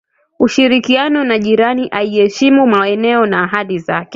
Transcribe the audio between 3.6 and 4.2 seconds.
zake